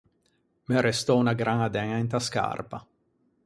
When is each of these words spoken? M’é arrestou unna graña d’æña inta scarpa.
M’é 0.65 0.75
arrestou 0.77 1.17
unna 1.21 1.37
graña 1.41 1.71
d’æña 1.73 2.01
inta 2.03 2.19
scarpa. 2.27 2.79